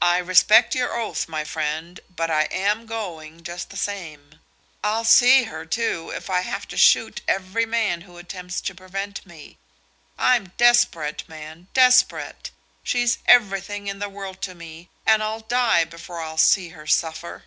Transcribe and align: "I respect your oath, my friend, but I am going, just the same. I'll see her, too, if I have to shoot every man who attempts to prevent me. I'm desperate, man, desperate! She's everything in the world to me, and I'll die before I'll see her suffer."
"I 0.00 0.18
respect 0.18 0.76
your 0.76 0.94
oath, 0.96 1.26
my 1.26 1.42
friend, 1.42 1.98
but 2.08 2.30
I 2.30 2.42
am 2.48 2.86
going, 2.86 3.42
just 3.42 3.70
the 3.70 3.76
same. 3.76 4.38
I'll 4.84 5.02
see 5.04 5.42
her, 5.50 5.66
too, 5.66 6.12
if 6.14 6.30
I 6.30 6.42
have 6.42 6.68
to 6.68 6.76
shoot 6.76 7.22
every 7.26 7.66
man 7.66 8.02
who 8.02 8.18
attempts 8.18 8.60
to 8.60 8.72
prevent 8.72 9.26
me. 9.26 9.58
I'm 10.16 10.52
desperate, 10.56 11.28
man, 11.28 11.66
desperate! 11.74 12.52
She's 12.84 13.18
everything 13.26 13.88
in 13.88 13.98
the 13.98 14.08
world 14.08 14.40
to 14.42 14.54
me, 14.54 14.90
and 15.04 15.24
I'll 15.24 15.40
die 15.40 15.82
before 15.82 16.20
I'll 16.20 16.38
see 16.38 16.68
her 16.68 16.86
suffer." 16.86 17.46